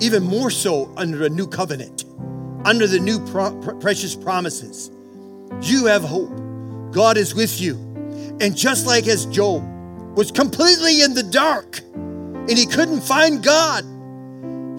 [0.01, 2.03] even more so under a new covenant,
[2.65, 4.91] under the new pro- precious promises.
[5.61, 6.37] You have hope.
[6.91, 7.75] God is with you.
[8.41, 9.63] And just like as Job
[10.17, 11.79] was completely in the dark
[12.47, 13.83] and he couldn't find God,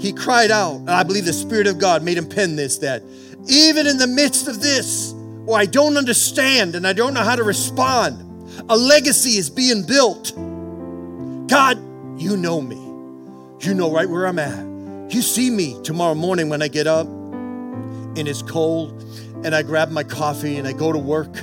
[0.00, 3.02] he cried out, and I believe the Spirit of God made him pen this that
[3.48, 5.12] even in the midst of this,
[5.44, 8.22] where I don't understand and I don't know how to respond,
[8.68, 10.32] a legacy is being built.
[11.48, 11.78] God,
[12.20, 12.76] you know me.
[13.66, 14.64] You know right where I'm at.
[15.12, 19.02] You see me tomorrow morning when I get up and it's cold
[19.44, 21.38] and I grab my coffee and I go to work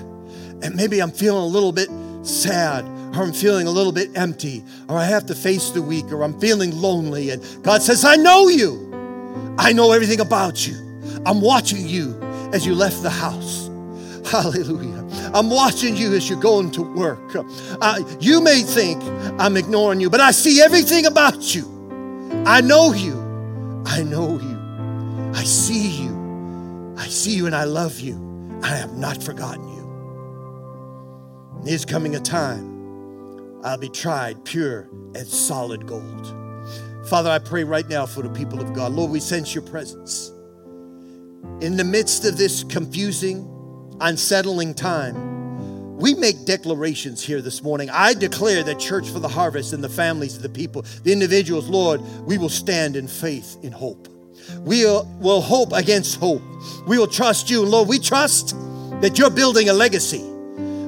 [0.61, 1.89] and maybe I'm feeling a little bit
[2.23, 6.11] sad or I'm feeling a little bit empty, or I have to face the week,
[6.11, 7.29] or I'm feeling lonely.
[7.29, 8.89] And God says, I know you.
[9.59, 10.73] I know everything about you.
[11.25, 12.19] I'm watching you
[12.53, 13.67] as you left the house.
[14.31, 15.07] Hallelujah.
[15.33, 17.19] I'm watching you as you're going to work.
[17.35, 19.03] Uh, you may think
[19.39, 21.69] I'm ignoring you, but I see everything about you.
[22.45, 23.13] I know you.
[23.85, 25.31] I know you.
[25.35, 26.95] I see you.
[26.97, 28.59] I see you and I love you.
[28.63, 29.72] I have not forgotten you.
[31.63, 36.27] There's coming a time I'll be tried pure as solid gold.
[37.07, 38.91] Father, I pray right now for the people of God.
[38.91, 40.31] Lord, we sense your presence.
[41.61, 43.47] In the midst of this confusing,
[44.01, 47.89] unsettling time, we make declarations here this morning.
[47.89, 51.69] I declare that Church for the Harvest and the families of the people, the individuals,
[51.69, 54.09] Lord, we will stand in faith, in hope.
[54.59, 56.41] We will hope against hope.
[56.87, 57.63] We will trust you.
[57.63, 58.49] Lord, we trust
[58.99, 60.32] that you're building a legacy.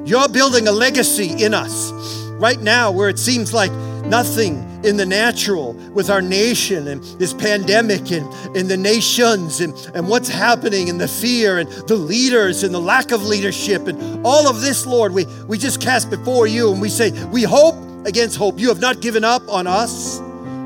[0.05, 1.91] You're building a legacy in us
[2.33, 3.71] right now where it seems like
[4.05, 9.73] nothing in the natural with our nation and this pandemic and, and the nations and,
[9.95, 14.23] and what's happening and the fear and the leaders and the lack of leadership and
[14.23, 17.75] all of this, Lord, we, we just cast before you and we say, We hope
[18.05, 18.59] against hope.
[18.59, 20.19] You have not given up on us.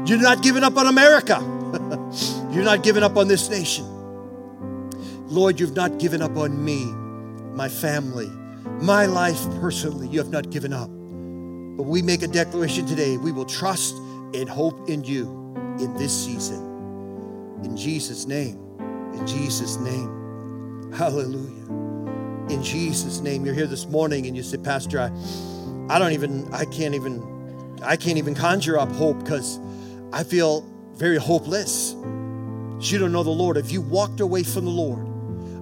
[0.06, 1.40] You're not giving up on America.
[2.52, 3.86] You're not giving up on this nation.
[5.30, 6.84] Lord, you've not given up on me,
[7.54, 8.30] my family,
[8.82, 10.08] my life personally.
[10.08, 10.90] You have not given up.
[11.78, 13.96] But we make a declaration today we will trust
[14.34, 15.28] and hope in you
[15.80, 16.60] in this season.
[17.64, 18.60] In Jesus' name.
[19.14, 20.92] In Jesus' name.
[20.94, 21.68] Hallelujah.
[22.50, 23.46] In Jesus' name.
[23.46, 25.12] You're here this morning and you say, Pastor, I,
[25.94, 29.60] I don't even, I can't even, I can't even conjure up hope because
[30.12, 30.62] I feel
[30.96, 31.94] very hopeless.
[32.82, 33.58] You don't know the Lord.
[33.58, 35.06] If you walked away from the Lord,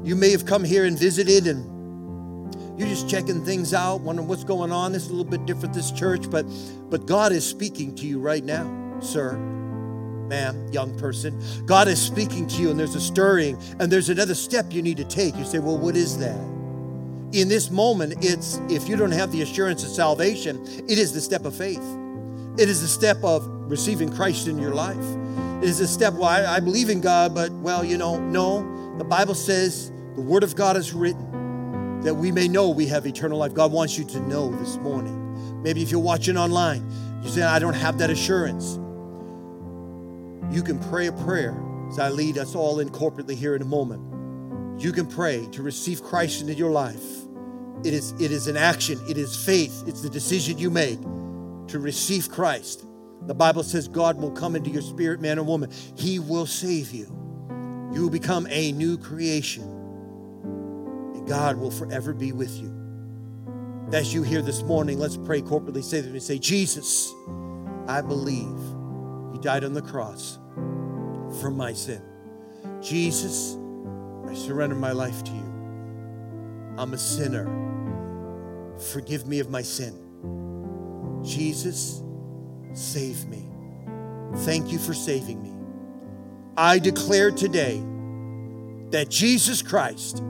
[0.05, 1.76] you may have come here and visited and
[2.77, 4.91] you're just checking things out, wondering what's going on.
[4.91, 6.45] This is a little bit different, this church, but
[6.89, 11.41] but God is speaking to you right now, sir, ma'am, young person.
[11.65, 14.97] God is speaking to you, and there's a stirring, and there's another step you need
[14.97, 15.35] to take.
[15.35, 16.37] You say, Well, what is that?
[17.33, 21.21] In this moment, it's if you don't have the assurance of salvation, it is the
[21.21, 21.83] step of faith.
[22.59, 24.97] It is the step of receiving Christ in your life.
[25.61, 28.97] It is a step, well, I, I believe in God, but well, you know, no.
[28.97, 31.36] The Bible says the Word of God is written
[32.07, 33.53] that we may know we have eternal life.
[33.53, 35.61] God wants you to know this morning.
[35.61, 36.89] Maybe if you're watching online,
[37.21, 38.75] you say, I don't have that assurance.
[40.55, 43.65] You can pray a prayer as I lead us all in corporately here in a
[43.65, 44.81] moment.
[44.81, 47.03] You can pray to receive Christ into your life.
[47.83, 51.01] It is, it is an action, it is faith, it's the decision you make
[51.67, 52.85] to receive Christ.
[53.23, 55.71] The Bible says God will come into your spirit, man or woman.
[55.97, 57.07] He will save you.
[57.93, 59.76] You will become a new creation.
[61.27, 62.73] God will forever be with you.
[63.91, 65.83] As you hear this morning, let's pray corporately.
[65.83, 67.13] Say to me, say, Jesus,
[67.87, 68.57] I believe
[69.33, 70.39] you died on the cross
[71.41, 72.01] for my sin.
[72.81, 73.57] Jesus,
[74.27, 75.53] I surrender my life to you.
[76.77, 77.45] I'm a sinner.
[78.91, 79.93] Forgive me of my sin.
[81.23, 82.03] Jesus,
[82.73, 83.49] save me.
[84.39, 85.53] Thank you for saving me.
[86.55, 87.81] I declare today
[88.91, 90.23] that Jesus Christ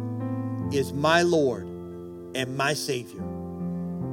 [0.73, 1.63] is my Lord
[2.35, 3.21] and my Savior.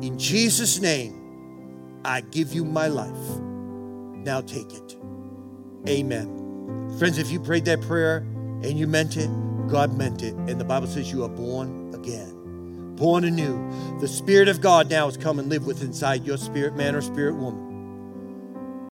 [0.00, 3.40] In Jesus' name, I give you my life.
[4.24, 4.96] Now take it.
[5.88, 6.96] Amen.
[6.98, 9.28] Friends, if you prayed that prayer and you meant it,
[9.68, 10.34] God meant it.
[10.34, 13.98] And the Bible says you are born again, born anew.
[14.00, 17.00] The Spirit of God now has come and lived with inside your spirit man or
[17.00, 17.63] spirit woman.